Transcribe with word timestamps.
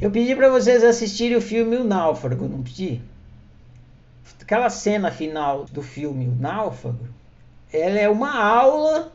Eu 0.00 0.10
pedi 0.10 0.36
para 0.36 0.50
vocês 0.50 0.84
assistirem 0.84 1.36
o 1.36 1.40
filme 1.40 1.76
O 1.76 1.84
Náufrago, 1.84 2.46
não 2.48 2.62
pedi? 2.62 3.00
Aquela 4.40 4.70
cena 4.70 5.10
final 5.10 5.64
do 5.64 5.82
filme 5.82 6.28
O 6.28 6.34
Náufrago, 6.34 7.08
ela 7.72 7.98
é 7.98 8.08
uma 8.08 8.36
aula 8.38 9.12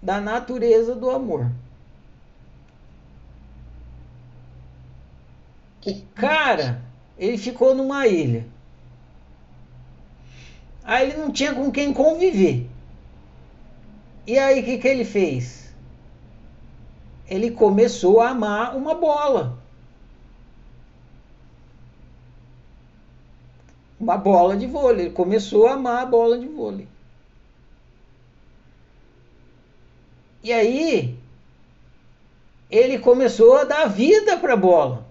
da 0.00 0.20
natureza 0.20 0.94
do 0.94 1.10
amor. 1.10 1.50
O 5.84 6.02
cara, 6.14 6.80
ele 7.18 7.38
ficou 7.38 7.74
numa 7.74 8.06
ilha. 8.06 8.46
Aí 10.84 11.10
ele 11.10 11.18
não 11.18 11.30
tinha 11.30 11.52
com 11.52 11.70
quem 11.70 11.92
conviver. 11.92 12.68
E 14.26 14.38
aí 14.38 14.60
o 14.60 14.64
que, 14.64 14.78
que 14.78 14.88
ele 14.88 15.04
fez? 15.04 15.72
Ele 17.28 17.50
começou 17.50 18.20
a 18.20 18.30
amar 18.30 18.76
uma 18.76 18.94
bola. 18.94 19.65
Uma 23.98 24.16
bola 24.16 24.56
de 24.56 24.66
vôlei. 24.66 25.06
Ele 25.06 25.14
começou 25.14 25.66
a 25.66 25.72
amar 25.72 26.02
a 26.02 26.06
bola 26.06 26.38
de 26.38 26.46
vôlei. 26.46 26.86
E 30.42 30.52
aí 30.52 31.18
ele 32.70 32.98
começou 32.98 33.56
a 33.56 33.64
dar 33.64 33.88
vida 33.88 34.36
para 34.36 34.52
a 34.54 34.56
bola. 34.56 35.04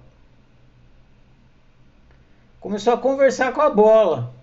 Começou 2.60 2.94
a 2.94 2.98
conversar 2.98 3.54
com 3.54 3.62
a 3.62 3.70
bola. 3.70 4.34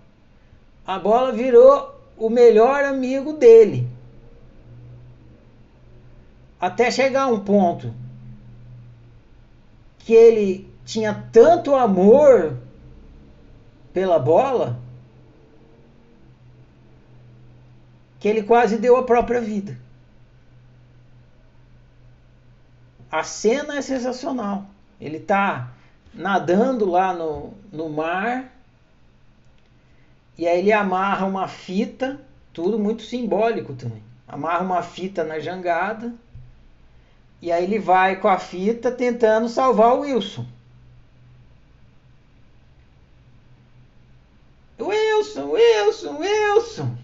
A 0.85 0.99
bola 0.99 1.31
virou 1.31 1.93
o 2.17 2.29
melhor 2.29 2.83
amigo 2.83 3.33
dele. 3.33 3.87
Até 6.59 6.89
chegar 6.91 7.23
a 7.23 7.27
um 7.27 7.39
ponto 7.39 7.93
que 9.99 10.13
ele 10.13 10.69
tinha 10.85 11.27
tanto 11.31 11.75
amor 11.75 12.57
pela 13.93 14.17
bola 14.17 14.79
que 18.19 18.27
ele 18.27 18.43
quase 18.43 18.77
deu 18.77 18.97
a 18.97 19.03
própria 19.03 19.39
vida. 19.39 19.77
a 23.13 23.23
cena 23.23 23.77
é 23.77 23.81
sensacional. 23.83 24.65
Ele 24.99 25.17
está 25.17 25.71
nadando 26.11 26.89
lá 26.89 27.13
no, 27.13 27.53
no 27.71 27.87
mar 27.87 28.51
e 30.35 30.47
aí 30.47 30.57
ele 30.57 30.71
amarra 30.71 31.27
uma 31.27 31.47
fita, 31.47 32.19
tudo 32.51 32.79
muito 32.79 33.03
simbólico 33.03 33.75
também. 33.75 34.01
Amarra 34.27 34.63
uma 34.63 34.81
fita 34.81 35.23
na 35.23 35.37
jangada 35.37 36.11
e 37.39 37.51
aí 37.51 37.65
ele 37.65 37.77
vai 37.77 38.15
com 38.15 38.27
a 38.27 38.39
fita 38.39 38.91
tentando 38.91 39.47
salvar 39.47 39.93
o 39.93 39.99
Wilson. 39.99 40.47
Wilson, 44.79 45.49
Wilson, 46.03 46.17
Wilson. 46.17 46.97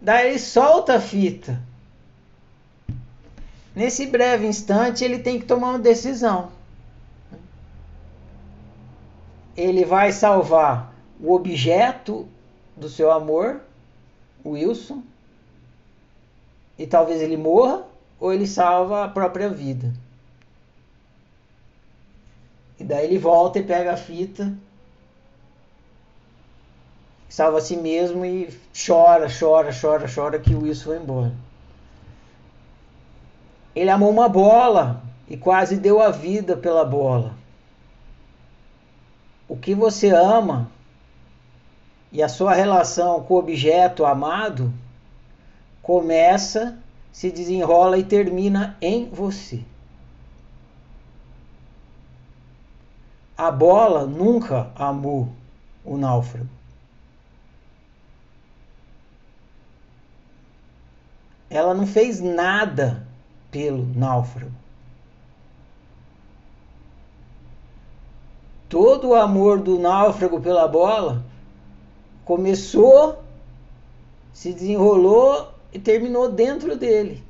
Daí 0.00 0.30
ele 0.30 0.38
solta 0.38 0.96
a 0.96 1.00
fita. 1.00 1.60
Nesse 3.74 4.06
breve 4.06 4.46
instante, 4.46 5.04
ele 5.04 5.18
tem 5.18 5.38
que 5.38 5.46
tomar 5.46 5.70
uma 5.70 5.78
decisão. 5.78 6.50
Ele 9.56 9.84
vai 9.84 10.12
salvar 10.12 10.92
o 11.20 11.32
objeto 11.32 12.26
do 12.76 12.88
seu 12.88 13.10
amor, 13.10 13.60
Wilson, 14.44 15.02
e 16.78 16.86
talvez 16.86 17.20
ele 17.20 17.36
morra, 17.36 17.84
ou 18.18 18.32
ele 18.32 18.46
salva 18.46 19.04
a 19.04 19.08
própria 19.08 19.48
vida. 19.48 19.92
E 22.78 22.84
daí 22.84 23.06
ele 23.06 23.18
volta 23.18 23.58
e 23.58 23.62
pega 23.62 23.92
a 23.92 23.96
fita, 23.96 24.52
salva 27.32 27.56
a 27.56 27.60
si 27.62 27.78
mesmo 27.78 28.26
e 28.26 28.46
chora, 28.74 29.26
chora, 29.26 29.72
chora, 29.72 30.06
chora 30.06 30.38
que 30.38 30.54
o 30.54 30.64
Wilson 30.64 30.84
foi 30.84 30.98
embora. 30.98 31.32
Ele 33.74 33.88
amou 33.88 34.10
uma 34.10 34.28
bola 34.28 35.02
e 35.26 35.34
quase 35.34 35.78
deu 35.78 36.02
a 36.02 36.10
vida 36.10 36.58
pela 36.58 36.84
bola. 36.84 37.32
O 39.48 39.56
que 39.56 39.74
você 39.74 40.10
ama 40.10 40.70
e 42.12 42.22
a 42.22 42.28
sua 42.28 42.52
relação 42.52 43.22
com 43.22 43.32
o 43.32 43.38
objeto 43.38 44.04
amado 44.04 44.70
começa, 45.80 46.78
se 47.10 47.30
desenrola 47.30 47.96
e 47.96 48.04
termina 48.04 48.76
em 48.78 49.08
você. 49.08 49.64
A 53.38 53.50
bola 53.50 54.04
nunca 54.04 54.70
amou 54.76 55.30
o 55.82 55.96
náufrago. 55.96 56.61
Ela 61.52 61.74
não 61.74 61.86
fez 61.86 62.18
nada 62.18 63.06
pelo 63.50 63.84
náufrago. 63.94 64.50
Todo 68.70 69.08
o 69.08 69.14
amor 69.14 69.60
do 69.60 69.78
náufrago 69.78 70.40
pela 70.40 70.66
bola 70.66 71.22
começou, 72.24 73.22
se 74.32 74.54
desenrolou 74.54 75.52
e 75.74 75.78
terminou 75.78 76.30
dentro 76.30 76.74
dele. 76.74 77.22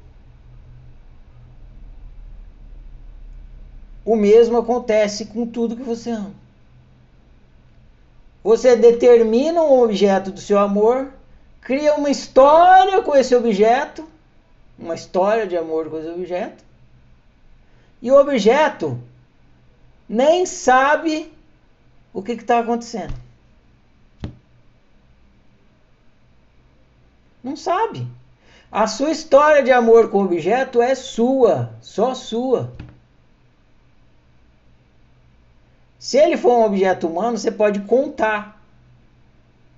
O 4.04 4.14
mesmo 4.14 4.56
acontece 4.56 5.26
com 5.26 5.44
tudo 5.44 5.76
que 5.76 5.82
você 5.82 6.10
ama. 6.10 6.32
Você 8.44 8.76
determina 8.76 9.60
um 9.62 9.82
objeto 9.82 10.30
do 10.30 10.40
seu 10.40 10.60
amor, 10.60 11.12
cria 11.60 11.96
uma 11.96 12.10
história 12.10 13.02
com 13.02 13.16
esse 13.16 13.34
objeto 13.34 14.11
uma 14.78 14.94
história 14.94 15.46
de 15.46 15.56
amor 15.56 15.88
com 15.90 15.98
esse 15.98 16.08
objeto. 16.08 16.64
E 18.00 18.10
o 18.10 18.18
objeto 18.18 19.00
nem 20.08 20.44
sabe 20.44 21.32
o 22.12 22.22
que 22.22 22.32
está 22.32 22.58
acontecendo. 22.58 23.14
Não 27.42 27.56
sabe. 27.56 28.06
A 28.70 28.86
sua 28.86 29.10
história 29.10 29.62
de 29.62 29.70
amor 29.70 30.10
com 30.10 30.18
o 30.18 30.24
objeto 30.24 30.80
é 30.80 30.94
sua, 30.94 31.74
só 31.80 32.14
sua. 32.14 32.72
Se 35.98 36.16
ele 36.16 36.36
for 36.36 36.58
um 36.58 36.64
objeto 36.64 37.06
humano, 37.06 37.38
você 37.38 37.50
pode 37.50 37.80
contar. 37.80 38.60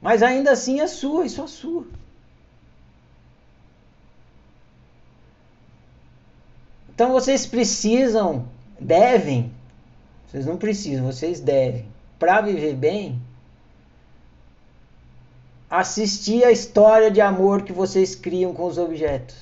Mas 0.00 0.22
ainda 0.22 0.53
assim 0.53 0.81
é 0.81 0.87
sua 0.87 1.26
e 1.26 1.31
só 1.31 1.47
sua. 1.47 1.87
Então 6.94 7.12
vocês 7.12 7.44
precisam, 7.44 8.47
devem, 8.78 9.53
vocês 10.27 10.47
não 10.47 10.56
precisam, 10.56 11.05
vocês 11.05 11.41
devem, 11.41 11.87
para 12.19 12.41
viver 12.41 12.75
bem, 12.75 13.21
assistir 15.69 16.44
a 16.44 16.53
história 16.53 17.10
de 17.10 17.21
amor 17.21 17.62
que 17.62 17.72
vocês 17.72 18.15
criam 18.15 18.55
com 18.55 18.65
os 18.66 18.78
objetos. 18.78 19.34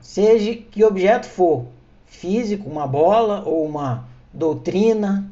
Seja 0.00 0.54
que 0.54 0.84
objeto 0.84 1.26
for, 1.26 1.66
físico, 2.06 2.70
uma 2.70 2.86
bola 2.86 3.42
ou 3.44 3.66
uma 3.66 4.06
doutrina, 4.32 5.28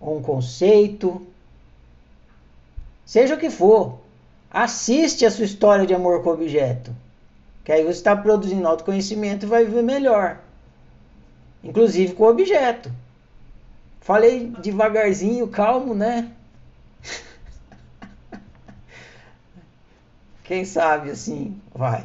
ou 0.00 0.18
um 0.18 0.22
conceito, 0.22 1.24
seja 3.04 3.34
o 3.34 3.38
que 3.38 3.50
for, 3.50 3.98
assiste 4.50 5.26
a 5.26 5.30
sua 5.30 5.44
história 5.44 5.86
de 5.86 5.92
amor 5.92 6.22
com 6.22 6.30
o 6.30 6.32
objeto. 6.32 7.01
Que 7.64 7.72
aí 7.72 7.82
você 7.82 7.90
está 7.90 8.16
produzindo 8.16 8.66
autoconhecimento 8.66 9.46
e 9.46 9.48
vai 9.48 9.64
viver 9.64 9.82
melhor. 9.82 10.40
Inclusive 11.62 12.14
com 12.14 12.24
o 12.24 12.30
objeto. 12.30 12.92
Falei 14.00 14.48
devagarzinho, 14.60 15.46
calmo, 15.46 15.94
né? 15.94 16.32
Quem 20.42 20.64
sabe 20.64 21.10
assim 21.10 21.60
vai. 21.72 22.04